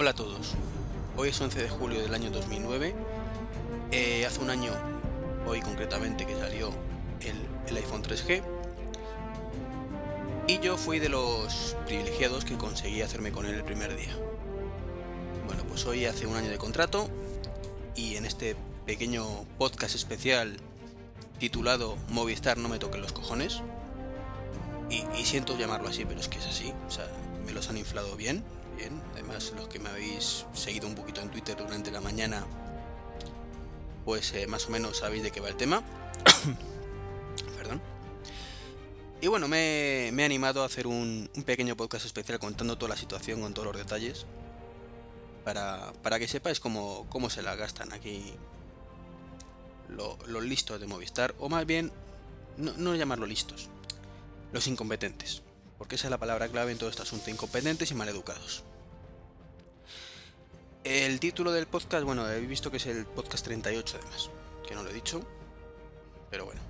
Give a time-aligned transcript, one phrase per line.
[0.00, 0.54] Hola a todos.
[1.16, 2.94] Hoy es 11 de julio del año 2009.
[3.90, 4.70] Eh, hace un año,
[5.44, 6.70] hoy concretamente, que salió
[7.20, 8.40] el, iPhone 3G.
[10.46, 14.16] Y yo fui de los privilegiados que conseguí hacerme con él el primer día.
[15.48, 17.08] Bueno, pues hoy hace un año de contrato
[17.96, 18.54] y en este
[18.86, 19.26] pequeño
[19.58, 20.58] podcast especial
[21.40, 23.62] titulado Movistar no me toquen los cojones.
[24.90, 26.72] Y, y siento llamarlo así, pero es que es así.
[26.86, 27.10] O sea,
[27.44, 28.44] me los han inflado bien,
[28.78, 29.02] bien.
[29.12, 32.46] Además, los que me habéis seguido un poquito en Twitter durante la mañana,
[34.04, 35.82] pues eh, más o menos sabéis de qué va el tema.
[37.56, 37.82] Perdón.
[39.20, 43.40] Y bueno, me, he animado a hacer un, pequeño podcast especial contando toda la situación
[43.40, 44.26] con todos los detalles.
[45.44, 48.34] Para, para que sepáis cómo, cómo se la gastan aquí
[49.88, 51.34] lo, los listos de Movistar.
[51.38, 51.90] O más bien,
[52.56, 53.68] no llamarlo listos,
[54.52, 55.42] los incompetentes.
[55.78, 58.64] Porque esa es la palabra clave en todo este asunto, incompetentes y maleducados.
[60.84, 64.30] El título del podcast, bueno, he visto que es el podcast 38 además,
[64.66, 65.22] que no lo he dicho,
[66.30, 66.60] pero bueno.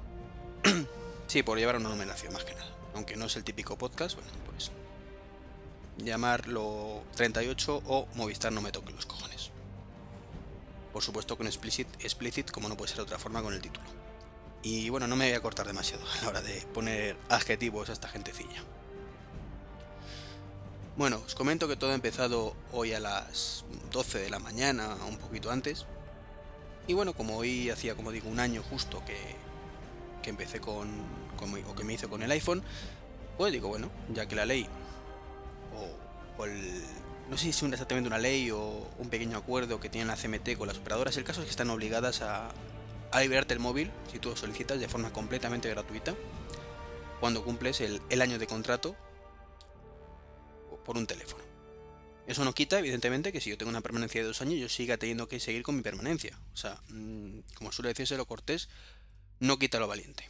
[1.27, 2.69] sí, por llevar una numeración más que nada.
[2.95, 4.73] Aunque no es el típico podcast, bueno, por eso.
[5.99, 9.51] Llamarlo 38 o Movistar no me toque los cojones.
[10.93, 13.87] Por supuesto con explicit, explicit, como no puede ser otra forma con el título.
[14.63, 17.93] Y bueno, no me voy a cortar demasiado a la hora de poner adjetivos a
[17.93, 18.65] esta gentecilla.
[20.99, 25.17] Bueno, os comento que todo ha empezado hoy a las 12 de la mañana, un
[25.17, 25.87] poquito antes.
[26.89, 29.17] Y bueno, como hoy hacía, como digo, un año justo que,
[30.25, 30.89] que empecé con,
[31.37, 32.65] con, o que me hice con el iPhone,
[33.37, 34.67] pues digo, bueno, ya que la ley,
[35.77, 36.83] o, o el,
[37.31, 40.59] no sé si es exactamente una ley o un pequeño acuerdo que tiene la CMT
[40.59, 42.49] con las operadoras, el caso es que están obligadas a,
[43.13, 46.17] a liberarte el móvil si tú lo solicitas de forma completamente gratuita
[47.21, 48.97] cuando cumples el año de contrato
[50.89, 51.45] por un teléfono.
[52.27, 54.97] Eso no quita, evidentemente, que si yo tengo una permanencia de dos años, yo siga
[54.97, 56.41] teniendo que seguir con mi permanencia.
[56.55, 58.71] O sea, mmm, como suele decirse lo cortés,
[59.39, 60.27] no quita lo valiente.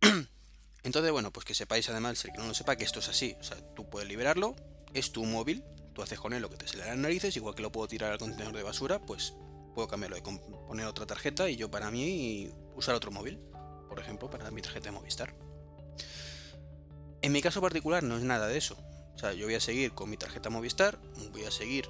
[0.82, 3.36] Entonces, bueno, pues que sepáis además, el que no lo sepa, que esto es así.
[3.38, 4.56] O sea, tú puedes liberarlo,
[4.92, 5.62] es tu móvil,
[5.94, 7.86] tú haces con él lo que te sale a las narices, igual que lo puedo
[7.86, 9.34] tirar al contenedor de basura, pues
[9.72, 13.38] puedo cambiarlo de poner otra tarjeta y yo para mí usar otro móvil.
[13.88, 15.43] Por ejemplo, para mi tarjeta de Movistar.
[17.24, 18.76] En mi caso particular no es nada de eso.
[19.14, 20.98] O sea, yo voy a seguir con mi tarjeta Movistar,
[21.32, 21.88] voy a seguir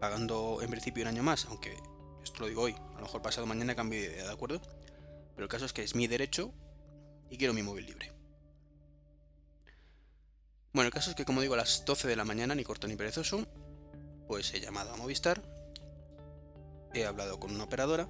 [0.00, 1.76] pagando en principio un año más, aunque
[2.24, 4.62] esto lo digo hoy, a lo mejor pasado mañana cambio de idea, ¿de acuerdo?
[5.34, 6.54] Pero el caso es que es mi derecho
[7.28, 8.10] y quiero mi móvil libre.
[10.72, 12.88] Bueno, el caso es que como digo a las 12 de la mañana, ni corto
[12.88, 13.46] ni perezoso,
[14.26, 15.42] pues he llamado a Movistar,
[16.94, 18.08] he hablado con una operadora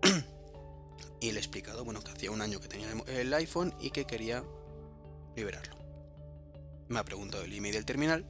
[1.20, 4.06] y le he explicado, bueno, que hacía un año que tenía el iPhone y que
[4.06, 4.42] quería
[5.36, 5.76] liberarlo.
[6.88, 8.24] Me ha preguntado el email del terminal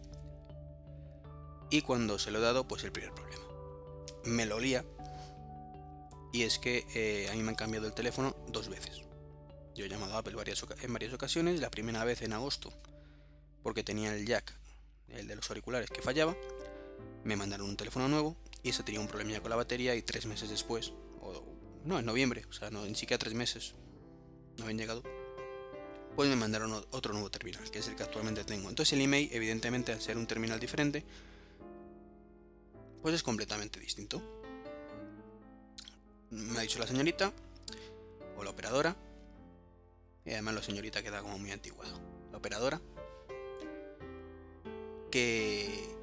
[1.71, 3.45] y cuando se lo he dado, pues el primer problema.
[4.25, 4.85] Me lo lía
[6.33, 9.03] y es que eh, a mí me han cambiado el teléfono dos veces.
[9.75, 12.73] Yo he llamado a Apple en varias ocasiones, la primera vez en agosto,
[13.63, 14.53] porque tenía el jack,
[15.09, 16.37] el de los auriculares, que fallaba.
[17.25, 20.27] Me mandaron un teléfono nuevo y ese tenía un problema con la batería y tres
[20.27, 21.45] meses después, o
[21.85, 23.75] no, en noviembre, o sea, no, ni siquiera tres meses,
[24.57, 25.03] no habían llegado,
[26.17, 28.69] pues me mandaron otro nuevo terminal, que es el que actualmente tengo.
[28.69, 31.05] Entonces el email, evidentemente, al ser un terminal diferente,
[33.03, 34.23] pues es completamente distinto.
[36.31, 37.33] Me ha dicho la señorita,
[38.37, 38.97] o la operadora,
[40.25, 41.85] y además la señorita queda como muy antigua.
[42.31, 42.81] La operadora,
[45.11, 45.97] que,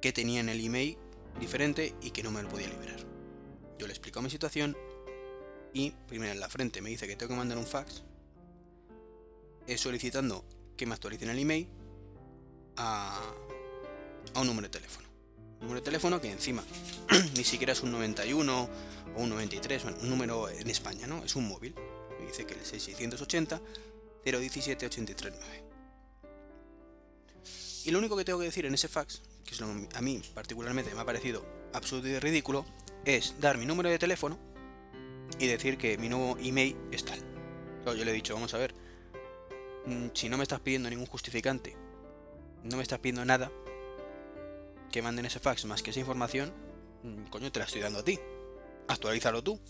[0.00, 0.96] que tenía en el email
[1.38, 3.00] diferente y que no me lo podía liberar.
[3.78, 4.76] Yo le explico mi situación
[5.72, 8.02] y primero en la frente me dice que tengo que mandar un fax
[9.76, 10.44] solicitando
[10.76, 11.68] que me actualicen el email
[12.76, 13.20] a,
[14.34, 15.08] a un número de teléfono.
[15.60, 16.64] Un número de teléfono que encima
[17.36, 18.68] ni siquiera es un 91
[19.16, 21.24] o un 93, bueno, un número en España, ¿no?
[21.24, 21.74] Es un móvil.
[22.18, 23.60] Me dice que el 6680
[24.24, 25.64] 017 839.
[27.84, 30.22] Y lo único que tengo que decir en ese fax, que es lo a mí
[30.34, 32.66] particularmente me ha parecido absurdo y ridículo,
[33.04, 34.38] es dar mi número de teléfono
[35.38, 37.18] y decir que mi nuevo email es tal.
[37.86, 38.74] yo le he dicho, vamos a ver,
[40.14, 41.76] si no me estás pidiendo ningún justificante,
[42.64, 43.50] no me estás pidiendo nada,
[44.90, 46.52] que manden ese fax más que esa información,
[47.02, 48.18] mm, coño, te la estoy dando a ti.
[48.88, 49.60] Actualízalo tú.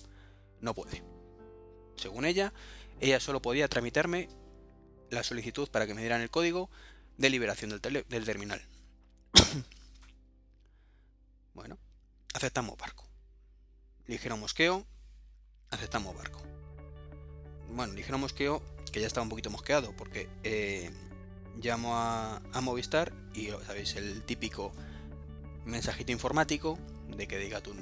[0.60, 1.02] No puede.
[1.96, 2.52] Según ella,
[3.00, 4.28] ella solo podía tramitarme
[5.10, 6.70] la solicitud para que me dieran el código
[7.18, 8.62] de liberación del, del terminal.
[11.54, 11.78] bueno,
[12.34, 13.06] aceptamos barco.
[14.06, 14.86] Ligero mosqueo,
[15.70, 16.42] aceptamos barco.
[17.70, 20.90] Bueno, ligero mosqueo que ya estaba un poquito mosqueado, porque eh,
[21.62, 23.96] llamo a, Movistar y, ¿sabéis?
[23.96, 24.72] El típico
[25.64, 26.78] mensajito informático
[27.16, 27.74] de que diga tú,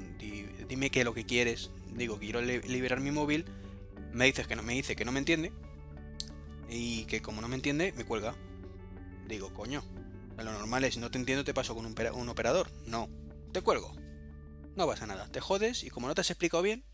[0.67, 1.71] dime qué es lo que quieres.
[1.93, 3.45] Digo, quiero liberar mi móvil.
[4.11, 5.51] Me dices que no me dice que no me entiende.
[6.69, 8.35] Y que como no me entiende, me cuelga.
[9.27, 9.83] Digo, coño.
[10.37, 12.71] Lo normal es, no te entiendo, te paso con un, un operador.
[12.85, 13.09] No,
[13.51, 13.93] te cuelgo.
[14.75, 15.27] No pasa nada.
[15.27, 16.85] Te jodes y como no te has explicado bien,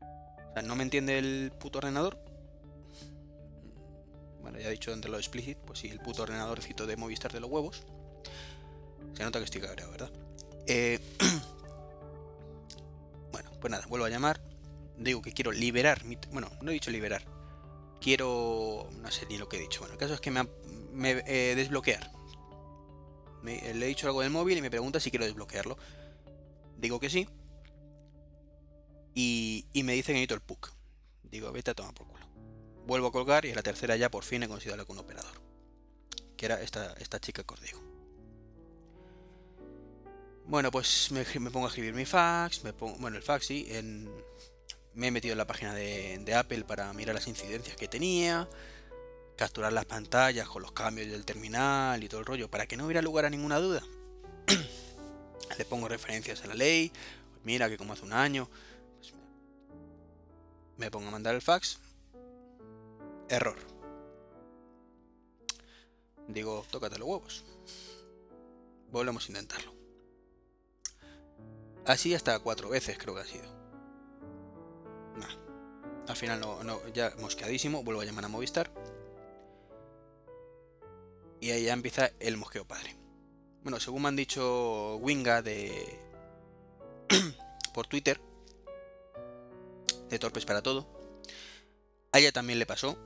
[0.00, 2.18] o sea, no me entiende el puto ordenador,
[4.46, 7.40] bueno, ya he dicho entre lo explicit, pues sí, el puto ordenadorcito de Movistar de
[7.40, 7.82] los huevos.
[9.12, 10.10] Se nota que estoy cabreado, ¿verdad?
[10.68, 11.00] Eh,
[13.32, 14.40] bueno, pues nada, vuelvo a llamar.
[14.98, 16.16] Digo que quiero liberar mi...
[16.30, 17.24] Bueno, no he dicho liberar.
[18.00, 18.88] Quiero...
[19.02, 19.80] No sé ni lo que he dicho.
[19.80, 20.48] Bueno, el caso es que me,
[20.92, 22.08] me eh, desbloquear.
[23.42, 25.76] le he dicho algo del móvil y me pregunta si quiero desbloquearlo.
[26.76, 27.28] Digo que sí.
[29.12, 30.72] Y, y me dice que necesito el PUC.
[31.24, 32.15] Digo, vete a tomar por culo
[32.86, 35.04] vuelvo a colgar y en la tercera ya por fin he conseguido hablar con un
[35.04, 35.40] operador.
[36.36, 37.82] Que era esta, esta chica que os digo.
[40.46, 43.68] Bueno, pues me, pongo a escribir mi fax, me pongo, bueno, el fax sí,
[44.94, 48.48] me he metido en la página de, de, Apple para mirar las incidencias que tenía,
[49.36, 52.84] capturar las pantallas con los cambios del terminal y todo el rollo, para que no
[52.84, 53.82] hubiera lugar a ninguna duda.
[55.58, 56.92] Le pongo referencias a la ley,
[57.42, 58.48] mira que como hace un año,
[58.98, 59.14] pues
[60.76, 61.80] me pongo a mandar el fax,
[63.28, 63.58] Error.
[66.28, 67.44] Digo, tócate los huevos.
[68.90, 69.74] Volvemos a intentarlo.
[71.84, 73.56] Así hasta cuatro veces creo que ha sido.
[76.08, 78.70] Al final no, no, ya mosqueadísimo, vuelvo a llamar a Movistar.
[81.40, 82.96] Y ahí ya empieza el mosqueo padre.
[83.62, 86.00] Bueno, según me han dicho Winga de.
[87.74, 88.20] por Twitter.
[90.08, 90.86] De Torpes para todo.
[92.12, 92.96] A ella también le pasó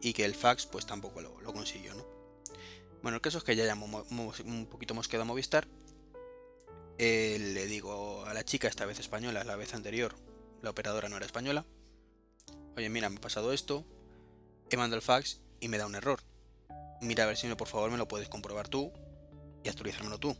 [0.00, 2.04] y que el fax pues tampoco lo, consiguió, ¿no?
[3.02, 5.68] Bueno, el caso es que ya llamo un poquito mosqueado a Movistar.
[6.98, 10.16] Eh, le digo a la chica, esta vez española, la vez anterior,
[10.62, 11.64] la operadora no era española.
[12.76, 13.84] Oye, mira, me ha pasado esto.
[14.70, 16.20] He mandado el fax y me da un error.
[17.00, 18.92] Mira a ver si por favor me lo puedes comprobar tú
[19.62, 20.36] y actualizármelo tú.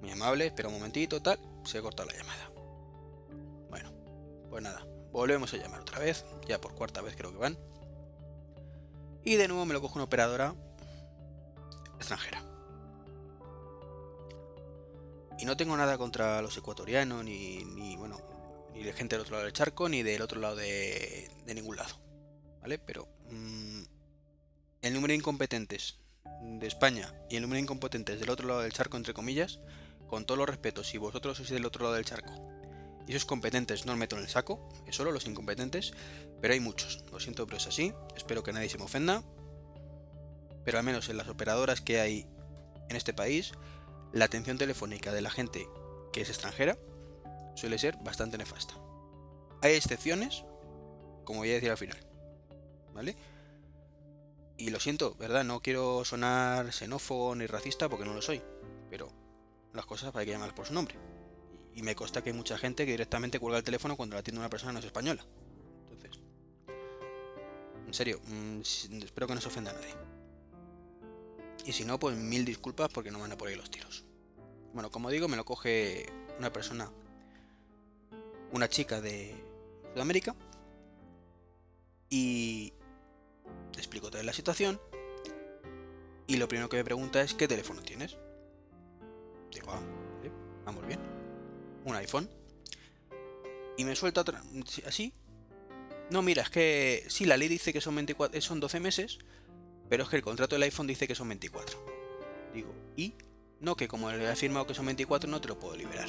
[0.00, 1.38] Muy amable, espera un momentito, tal.
[1.64, 2.50] Se ha cortado la llamada.
[3.68, 3.92] Bueno,
[4.48, 4.86] pues nada.
[5.12, 7.58] Volvemos a llamar otra vez, ya por cuarta vez creo que van.
[9.24, 10.54] Y de nuevo me lo coge una operadora
[11.96, 12.42] extranjera.
[15.38, 18.20] Y no tengo nada contra los ecuatorianos, ni, ni bueno,
[18.74, 21.76] ni de gente del otro lado del charco, ni del otro lado de, de ningún
[21.76, 21.94] lado.
[22.60, 22.78] ¿Vale?
[22.78, 23.82] Pero mm,
[24.82, 25.98] el número de incompetentes
[26.42, 29.60] de España y el número de incompetentes del otro lado del charco, entre comillas,
[30.08, 32.59] con todos los respetos, si vosotros sois del otro lado del charco
[33.06, 35.92] y esos competentes no los meto en el saco, es solo los incompetentes,
[36.40, 37.04] pero hay muchos.
[37.10, 37.92] Lo siento, pero es así.
[38.16, 39.22] Espero que nadie se me ofenda.
[40.64, 42.26] Pero al menos en las operadoras que hay
[42.88, 43.52] en este país,
[44.12, 45.68] la atención telefónica de la gente
[46.12, 46.78] que es extranjera
[47.54, 48.74] suele ser bastante nefasta.
[49.62, 50.44] Hay excepciones,
[51.24, 51.98] como voy a decir al final.
[52.92, 53.16] ¿Vale?
[54.56, 55.44] Y lo siento, ¿verdad?
[55.44, 58.42] No quiero sonar xenófobo ni racista porque no lo soy.
[58.90, 59.10] Pero
[59.72, 60.96] las cosas hay que llamarlas por su nombre.
[61.74, 64.40] Y me consta que hay mucha gente que directamente cuelga el teléfono cuando la atiende
[64.40, 65.24] una persona no es española.
[65.90, 66.20] Entonces,
[67.86, 68.60] en serio, mm,
[69.02, 69.94] espero que no se ofenda a nadie.
[71.64, 74.04] Y si no, pues mil disculpas porque no van a por ahí los tiros.
[74.72, 76.06] Bueno, como digo, me lo coge
[76.38, 76.90] una persona,
[78.52, 79.34] una chica de
[79.92, 80.34] Sudamérica,
[82.08, 82.72] y
[83.74, 84.80] le explico toda la situación.
[86.26, 88.16] Y lo primero que me pregunta es: ¿qué teléfono tienes?
[89.52, 89.80] Digo, ah,
[90.64, 91.19] vamos bien
[91.84, 92.28] un iPhone.
[93.76, 94.42] Y me suelta otra.
[94.86, 95.12] Así.
[96.10, 97.04] No, mira, es que.
[97.08, 98.40] Sí, la ley dice que son 24.
[98.40, 99.18] Son 12 meses.
[99.88, 101.84] Pero es que el contrato del iPhone dice que son 24.
[102.54, 103.14] Digo, ¿y?
[103.58, 106.08] No, que como le he afirmado que son 24, no te lo puedo liberar.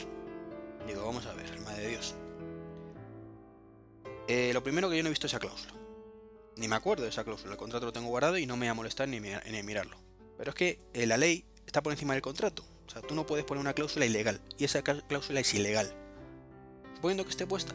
[0.88, 2.16] Digo, vamos a ver, madre de Dios.
[4.28, 5.74] Eh, lo primero que yo no he visto esa cláusula.
[6.58, 7.54] Ni me acuerdo de esa cláusula.
[7.54, 9.98] El contrato lo tengo guardado y no me va a molestar ni, ni mirarlo.
[10.38, 12.64] Pero es que eh, la ley está por encima del contrato.
[12.92, 14.42] O sea, tú no puedes poner una cláusula ilegal.
[14.58, 15.94] Y esa cláusula es ilegal.
[16.96, 17.74] Suponiendo que esté puesta.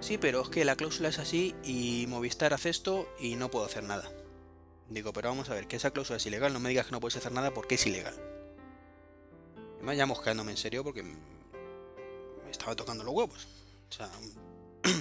[0.00, 3.64] Sí, pero es que la cláusula es así y Movistar hace esto y no puedo
[3.64, 4.12] hacer nada.
[4.90, 7.00] Digo, pero vamos a ver, que esa cláusula es ilegal, no me digas que no
[7.00, 8.14] puedes hacer nada porque es ilegal.
[9.80, 11.14] me vaya mosqueándome en serio porque me
[12.50, 13.48] estaba tocando los huevos.
[13.88, 14.10] O sea...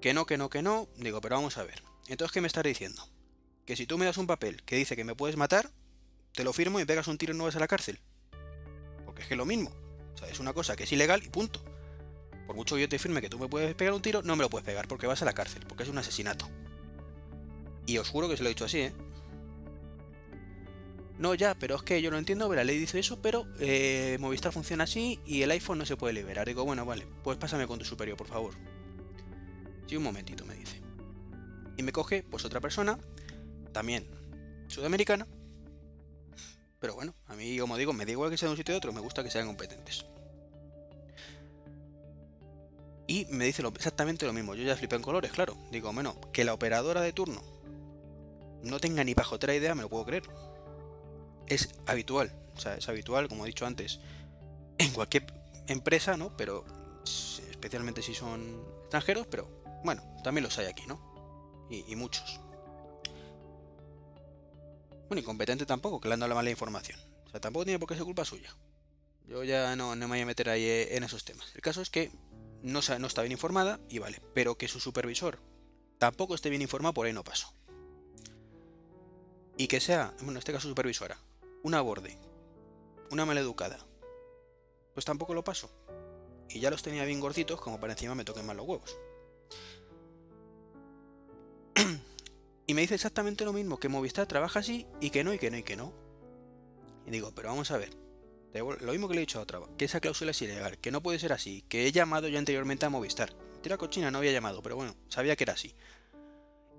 [0.00, 0.88] que no, que no, que no.
[0.96, 1.82] Digo, pero vamos a ver.
[2.08, 3.06] Entonces, ¿qué me estás diciendo?
[3.66, 5.70] Que si tú me das un papel que dice que me puedes matar,
[6.34, 7.98] te lo firmo y pegas un tiro y no vas a la cárcel.
[9.04, 9.70] Porque es que es lo mismo.
[10.14, 11.62] O sea, es una cosa que es ilegal y punto.
[12.46, 14.42] Por mucho que yo te firme que tú me puedes pegar un tiro, no me
[14.42, 16.48] lo puedes pegar porque vas a la cárcel, porque es un asesinato.
[17.86, 18.92] Y os juro que se lo he dicho así, ¿eh?
[21.18, 24.52] No, ya, pero es que yo lo entiendo, la ley dice eso, pero eh, Movistar
[24.52, 26.46] funciona así y el iPhone no se puede liberar.
[26.48, 28.54] Digo, bueno, vale, pues pásame con tu superior, por favor.
[29.86, 30.80] Sí, un momentito, me dice.
[31.76, 32.98] Y me coge, pues otra persona,
[33.72, 34.08] también
[34.66, 35.26] sudamericana.
[36.82, 38.78] Pero bueno, a mí, como digo, me da igual que sea de un sitio de
[38.78, 40.04] otro, me gusta que sean competentes.
[43.06, 44.56] Y me dice exactamente lo mismo.
[44.56, 45.56] Yo ya flipé en colores, claro.
[45.70, 47.40] Digo, bueno, que la operadora de turno
[48.64, 50.24] no tenga ni pajotera idea, me lo puedo creer.
[51.46, 54.00] Es habitual, o sea, es habitual, como he dicho antes,
[54.78, 55.26] en cualquier
[55.68, 56.36] empresa, ¿no?
[56.36, 56.64] Pero
[57.48, 59.48] especialmente si son extranjeros, pero
[59.84, 61.00] bueno, también los hay aquí, ¿no?
[61.70, 62.40] Y, muchos.
[65.12, 66.98] Bueno, incompetente tampoco, que le han dado la mala información.
[67.26, 68.56] O sea, tampoco tiene por qué ser culpa suya.
[69.28, 71.54] Yo ya no, me voy a meter ahí en esos temas.
[71.54, 72.10] El caso es que
[72.62, 75.38] no, no está bien informada y vale, pero que su supervisor
[75.98, 77.52] tampoco esté bien informado, por ahí no paso.
[79.58, 81.18] Y que sea, bueno, en este caso supervisora,
[81.62, 82.16] una borde,
[83.10, 83.86] una maleducada,
[84.94, 85.70] pues tampoco lo paso.
[86.48, 88.96] Y ya los tenía bien gorditos como para encima me toquen mal los huevos.
[92.72, 95.50] Y me dice exactamente lo mismo, que Movistar trabaja así y que no, y que
[95.50, 95.92] no, y que no.
[97.06, 97.90] Y digo, pero vamos a ver,
[98.54, 101.02] lo mismo que le he dicho a otra, que esa cláusula es ilegal, que no
[101.02, 103.34] puede ser así, que he llamado ya anteriormente a Movistar.
[103.60, 105.74] Tira cochina, no había llamado, pero bueno, sabía que era así.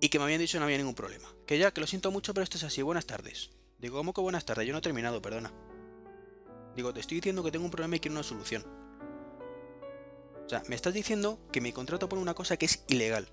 [0.02, 1.32] Y que me habían dicho no había ningún problema.
[1.46, 3.52] Que ya, que lo siento mucho, pero esto es así, buenas tardes.
[3.78, 4.66] Digo, ¿cómo que buenas tardes?
[4.66, 5.54] Yo no he terminado, perdona.
[6.76, 8.66] Digo, te estoy diciendo que tengo un problema y quiero una solución.
[10.44, 13.28] O sea, me estás diciendo que mi contrato pone una cosa que es ilegal.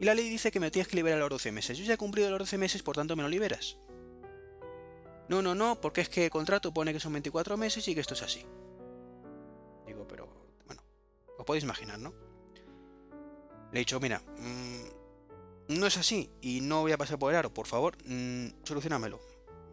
[0.00, 1.76] Y la ley dice que me tienes que liberar a los 12 meses.
[1.76, 3.76] Yo ya he cumplido los 12 meses, por tanto me lo liberas.
[5.28, 8.00] No, no, no, porque es que el contrato pone que son 24 meses y que
[8.00, 8.44] esto es así.
[9.86, 10.28] Digo, pero
[10.66, 10.82] bueno,
[11.36, 12.14] os podéis imaginar, ¿no?
[13.72, 17.38] Le he dicho, mira, mm, no es así y no voy a pasar por el
[17.38, 19.20] aro, por favor, mmm, solucionamelo.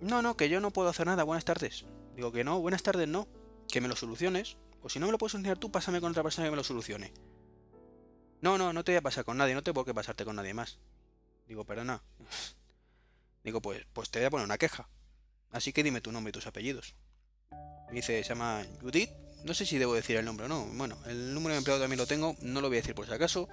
[0.01, 1.86] No, no, que yo no puedo hacer nada, buenas tardes.
[2.15, 3.27] Digo que no, buenas tardes no,
[3.70, 4.58] que me lo soluciones.
[4.82, 6.63] O si no me lo puedes solucionar tú, pásame con otra persona que me lo
[6.63, 7.13] solucione.
[8.42, 10.36] No, no, no te voy a pasar con nadie, no te por qué pasarte con
[10.36, 10.77] nadie más.
[11.48, 12.01] Digo, perdona.
[13.44, 14.89] Digo, pues, pues te voy a poner una queja.
[15.51, 16.96] Así que dime tu nombre y tus apellidos.
[17.88, 19.12] Me dice, se llama Judith.
[19.44, 20.65] No sé si debo decir el nombre o no.
[20.74, 22.36] Bueno, el número de empleado también lo tengo.
[22.42, 23.48] No lo voy a decir por si acaso.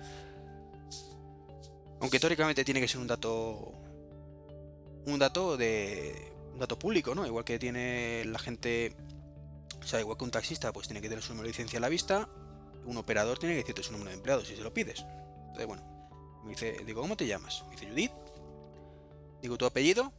[2.00, 3.74] Aunque teóricamente tiene que ser un dato.
[5.06, 6.32] Un dato de.
[6.54, 7.26] Un dato público, ¿no?
[7.26, 8.96] Igual que tiene la gente.
[9.80, 11.88] O sea, igual que un taxista, pues tiene que tener su número licencia a la
[11.88, 12.28] vista.
[12.84, 15.04] Un operador tiene que decirte su número de empleado si se lo pides.
[15.46, 15.92] Entonces, bueno.
[16.44, 17.62] Me dice, digo, ¿cómo te llamas?
[17.66, 18.12] Me dice Judith.
[19.40, 20.12] Digo, ¿tu apellido?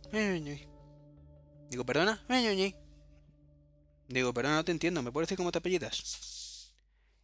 [1.70, 2.22] Digo, perdona,
[4.08, 6.72] Digo, perdona, no te entiendo, ¿me puedes decir cómo te apellidas?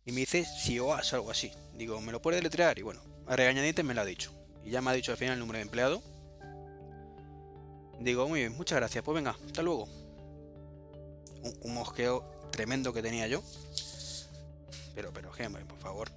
[0.06, 1.52] Y me dice si o algo así.
[1.76, 2.80] Digo, ¿me lo puedes deletrear?
[2.80, 4.32] Y bueno, a regañadientes me lo ha dicho.
[4.66, 6.02] Y ya me ha dicho al final el número de empleado.
[8.00, 9.04] Digo, muy bien, muchas gracias.
[9.04, 9.88] Pues venga, hasta luego.
[11.62, 13.44] Un, mosqueo tremendo que tenía yo.
[14.96, 16.12] Pero, pero, hombre, por favor.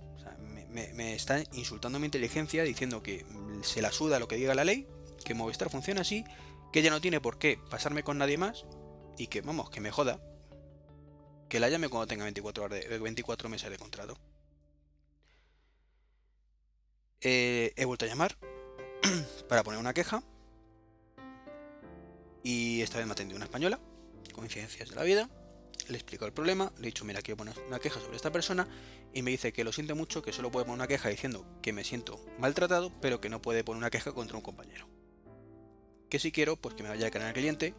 [0.70, 3.24] me, me, está insultando mi inteligencia diciendo que
[3.62, 4.86] se la suda lo que diga la ley,
[5.24, 6.24] que Movistar funciona así
[6.72, 8.64] que ella no tiene por qué pasarme con nadie más
[9.18, 10.18] y que, vamos, que me joda.
[11.48, 14.16] Que la llame cuando tenga 24, horas de, 24 meses de contrato.
[17.20, 18.36] Eh, he vuelto a llamar
[19.48, 20.22] para poner una queja.
[22.42, 23.78] Y esta vez me ha atendido una española,
[24.34, 25.28] coincidencias de la vida.
[25.88, 28.68] Le explico el problema, le he dicho, mira, quiero poner una queja sobre esta persona.
[29.12, 31.72] Y me dice que lo siente mucho, que solo puede poner una queja diciendo que
[31.72, 34.86] me siento maltratado, pero que no puede poner una queja contra un compañero
[36.12, 37.72] que si quiero, pues que me vaya al canal cliente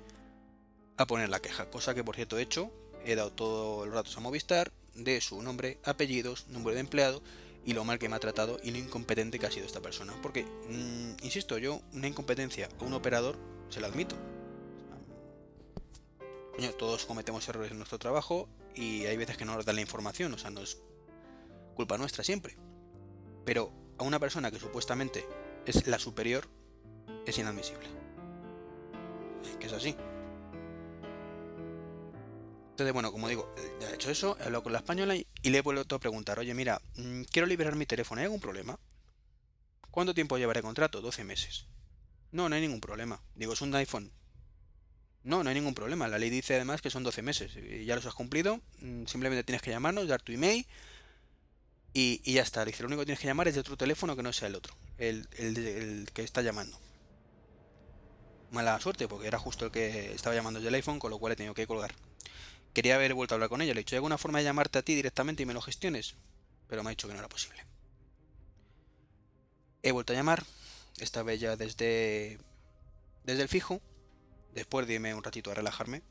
[0.97, 2.71] a poner la queja, cosa que por cierto he hecho,
[3.05, 7.21] he dado todos los datos a Movistar de su nombre, apellidos, número de empleado
[7.63, 10.15] y lo mal que me ha tratado y lo incompetente que ha sido esta persona.
[10.23, 13.37] Porque, mm, insisto, yo una incompetencia a un operador
[13.69, 14.15] se la admito.
[16.77, 20.33] Todos cometemos errores en nuestro trabajo y hay veces que no nos dan la información,
[20.33, 20.81] o sea, no es
[21.75, 22.57] culpa nuestra siempre.
[23.45, 25.27] Pero a una persona que supuestamente
[25.65, 26.47] es la superior
[27.25, 28.03] es inadmisible
[29.59, 29.95] que es así.
[32.71, 35.57] Entonces, bueno, como digo, ya he hecho eso, he hablado con la española y, le
[35.57, 38.79] he vuelto a preguntar, oye, mira, mm, quiero liberar mi teléfono, ¿hay algún problema?
[39.91, 41.01] ¿Cuánto tiempo llevaré contrato?
[41.01, 41.67] 12 meses.
[42.31, 43.21] No, no hay ningún problema.
[43.35, 44.11] Digo, es un iPhone.
[45.23, 46.07] No, no hay ningún problema.
[46.07, 47.51] La ley dice además que son 12 meses.
[47.55, 48.59] Y ya los has cumplido.
[48.79, 50.65] Mm, simplemente tienes que llamarnos, dar tu email
[51.93, 52.65] y, ya está.
[52.65, 54.55] Dice, lo único que tienes que llamar es de otro teléfono que no sea el
[54.55, 54.75] otro.
[54.97, 56.77] El, el que está llamando
[58.53, 61.33] mala suerte porque era justo el que estaba llamando desde el iPhone, con lo cual
[61.33, 61.93] he tenido que colgar.
[62.73, 64.79] Quería haber vuelto a hablar con ella, le he dicho, ¿hay alguna forma de llamarte
[64.79, 66.15] a ti directamente y me lo gestiones?
[66.67, 67.65] Pero me ha dicho que no era posible.
[69.81, 70.43] He vuelto a llamar,
[70.99, 72.39] esta vez ya desde,
[73.23, 73.81] desde el fijo,
[74.53, 76.01] después de un ratito a relajarme,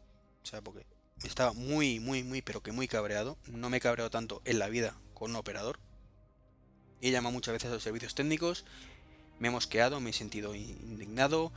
[0.42, 0.84] o sea, porque
[1.25, 3.38] estaba muy, muy, muy, pero que muy cabreado.
[3.46, 5.78] No me he cabreado tanto en la vida con un operador.
[7.00, 8.64] He llamado muchas veces a los servicios técnicos,
[9.38, 11.52] me he mosqueado, me he sentido indignado,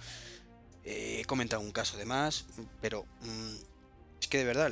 [0.83, 2.45] he comentado un caso de más,
[2.81, 3.55] pero mm,
[4.21, 4.71] es que de verdad,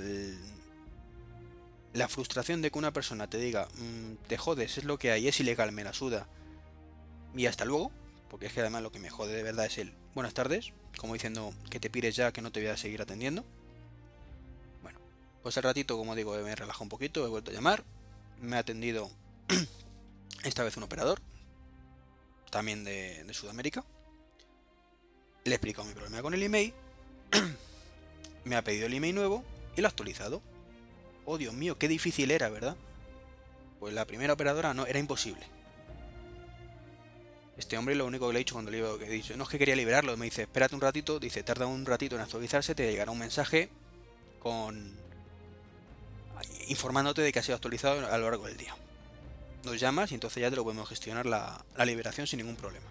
[1.94, 5.28] la frustración de que una persona te diga, mm, te jodes, es lo que hay,
[5.28, 6.28] es ilegal, me la suda,
[7.36, 7.92] y hasta luego,
[8.30, 11.14] porque es que además lo que me jode de verdad es el buenas tardes, como
[11.14, 13.44] diciendo que te pires ya, que no te voy a seguir atendiendo.
[14.82, 15.00] Bueno,
[15.42, 17.84] pues al ratito, como digo, me relajo un poquito, he vuelto a llamar,
[18.42, 19.10] me ha atendido
[20.44, 21.20] esta vez un operador,
[22.50, 23.84] también de, Sudamérica.
[25.44, 26.74] Le he explicado mi problema con el email,
[28.46, 29.44] me ha pedido el email nuevo
[29.76, 30.42] y lo ha actualizado.
[31.26, 32.76] Oh Dios mío, qué difícil era, ¿verdad?
[33.80, 35.46] Pues la primera operadora no, era imposible.
[37.58, 39.60] Este hombre lo único que le he dicho cuando le he dicho, no es que
[39.60, 43.12] quería liberarlo, me dice, espérate un ratito, dice, tarda un ratito en actualizarse, te llegará
[43.12, 43.70] un mensaje
[44.40, 44.92] con
[46.68, 48.76] informándote de que ha sido actualizado a lo largo del día.
[49.64, 52.88] Nos llamas y entonces ya te lo podemos gestionar la, la liberación sin ningún problema.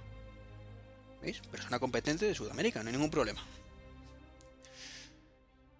[1.20, 1.40] ¿Veis?
[1.40, 3.44] Persona competente de Sudamérica, no hay ningún problema.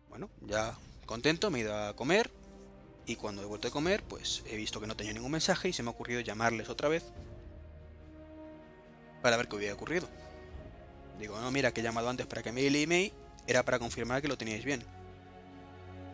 [0.09, 2.31] Bueno, ya contento, me he ido a comer
[3.07, 5.73] y cuando he vuelto a comer, pues he visto que no tenía ningún mensaje y
[5.73, 7.05] se me ha ocurrido llamarles otra vez
[9.23, 10.09] para ver qué hubiera ocurrido.
[11.19, 13.13] Digo, no, mira, que he llamado antes para que me dé el email,
[13.47, 14.85] era para confirmar que lo teníais bien.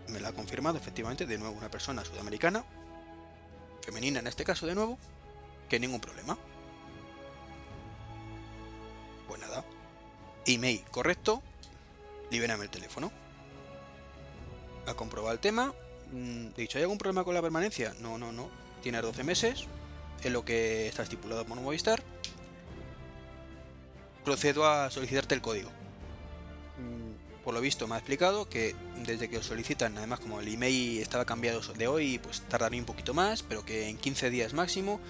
[0.08, 2.64] Me lo ha confirmado efectivamente de nuevo una persona sudamericana,
[3.82, 4.98] femenina en este caso de nuevo,
[5.68, 6.38] que ningún problema.
[9.26, 9.64] Pues nada,
[10.46, 11.42] email correcto,
[12.30, 13.10] libérame el teléfono.
[14.86, 15.74] Ha comprobado el tema,
[16.12, 17.94] mm, dicho, ¿hay algún problema con la permanencia?
[18.00, 18.48] No, no, no,
[18.82, 19.66] tienes 12 meses,
[20.22, 22.02] es lo que está estipulado por Movistar
[24.28, 25.70] procedo a solicitarte el código.
[26.76, 30.48] Mm, por lo visto me ha explicado que desde que os solicitan, además como el
[30.52, 34.52] email estaba cambiado de hoy, pues tardaría un poquito más, pero que en 15 días
[34.52, 35.00] máximo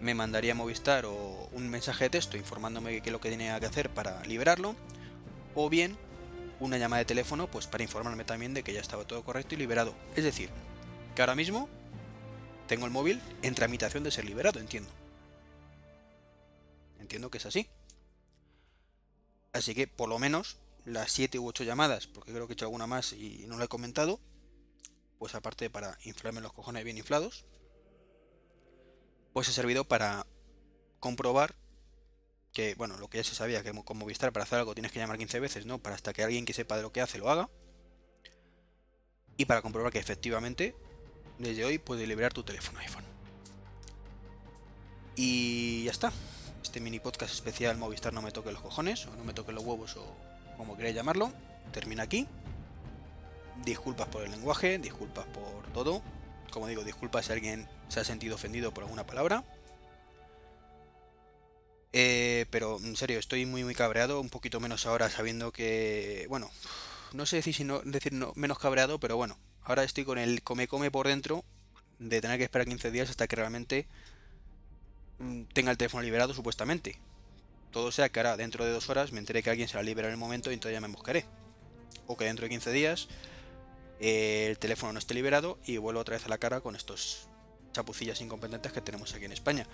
[0.00, 3.64] me mandaría Movistar o un mensaje de texto informándome qué es lo que tenía que
[3.64, 4.76] hacer para liberarlo,
[5.54, 5.96] o bien
[6.60, 9.58] una llamada de teléfono pues para informarme también de que ya estaba todo correcto y
[9.58, 9.94] liberado.
[10.14, 10.50] Es decir,
[11.14, 11.70] que ahora mismo
[12.68, 14.90] tengo el móvil en tramitación de ser liberado, entiendo.
[17.00, 17.66] Entiendo que es así.
[19.52, 22.64] Así que por lo menos las 7 u 8 llamadas, porque creo que he hecho
[22.64, 24.18] alguna más y no lo he comentado,
[25.18, 27.44] pues aparte para inflarme los cojones bien inflados,
[29.32, 30.26] pues he servido para
[31.00, 31.54] comprobar
[32.52, 34.98] que, bueno, lo que ya se sabía, que con Movistar para hacer algo tienes que
[34.98, 35.78] llamar 15 veces, ¿no?
[35.78, 37.48] Para hasta que alguien que sepa de lo que hace lo haga.
[39.36, 40.74] Y para comprobar que efectivamente,
[41.38, 43.04] desde hoy puedes liberar tu teléfono iPhone.
[45.16, 46.12] Y ya está
[46.62, 49.64] este mini podcast especial Movistar no me toque los cojones, o no me toque los
[49.64, 50.16] huevos, o
[50.56, 51.32] como queráis llamarlo,
[51.72, 52.26] termina aquí.
[53.64, 56.02] Disculpas por el lenguaje, disculpas por todo.
[56.50, 59.44] Como digo, disculpas si alguien se ha sentido ofendido por alguna palabra.
[61.92, 66.50] Eh, pero en serio, estoy muy muy cabreado, un poquito menos ahora sabiendo que, bueno,
[67.12, 70.42] no sé decir, si no, decir no, menos cabreado, pero bueno, ahora estoy con el
[70.42, 71.44] come come por dentro
[71.98, 73.86] de tener que esperar 15 días hasta que realmente
[75.52, 76.98] tenga el teléfono liberado supuestamente.
[77.70, 79.84] Todo sea que ahora dentro de dos horas me enteré que alguien se va a
[79.84, 81.24] liberar en el momento y entonces ya me buscaré.
[82.06, 83.08] O que dentro de 15 días
[84.00, 87.28] eh, el teléfono no esté liberado y vuelvo otra vez a la cara con estos
[87.72, 89.66] chapucillas incompetentes que tenemos aquí en España.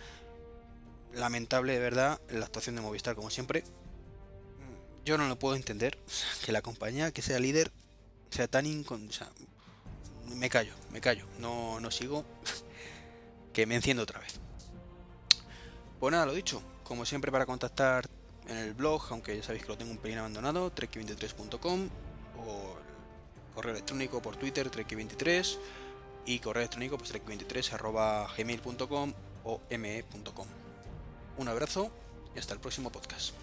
[1.12, 3.64] Lamentable de verdad la actuación de Movistar como siempre.
[5.04, 5.98] Yo no lo puedo entender
[6.44, 7.72] que la compañía que sea líder
[8.30, 9.08] sea tan incon...
[10.26, 12.24] me callo, me callo, no, no sigo.
[13.52, 14.40] que me enciendo otra vez.
[16.00, 18.06] Pues nada, lo dicho, como siempre para contactar
[18.46, 21.88] en el blog, aunque ya sabéis que lo tengo un pelín abandonado, trek23.com
[22.38, 22.76] o
[23.54, 25.58] correo electrónico por Twitter, trek23
[26.26, 29.12] y correo electrónico pues trek23 gmail.com
[29.44, 30.46] o me.com.
[31.38, 31.90] Un abrazo
[32.34, 33.34] y hasta el próximo podcast.